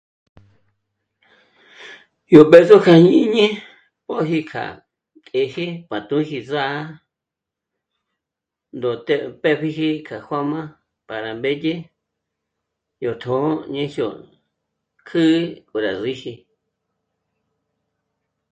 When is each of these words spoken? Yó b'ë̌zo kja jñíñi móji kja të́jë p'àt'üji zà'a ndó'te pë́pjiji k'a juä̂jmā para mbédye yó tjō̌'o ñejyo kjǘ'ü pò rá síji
Yó 2.33 2.41
b'ë̌zo 2.51 2.77
kja 2.83 2.93
jñíñi 3.01 3.45
móji 4.05 4.39
kja 4.49 4.65
të́jë 5.27 5.65
p'àt'üji 5.89 6.39
zà'a 6.51 6.77
ndó'te 8.77 9.15
pë́pjiji 9.41 9.89
k'a 10.07 10.17
juä̂jmā 10.25 10.61
para 11.07 11.31
mbédye 11.37 11.75
yó 13.03 13.11
tjō̌'o 13.21 13.51
ñejyo 13.73 14.07
kjǘ'ü 15.07 15.29
pò 15.67 15.75
rá 15.83 15.91
síji 16.01 16.33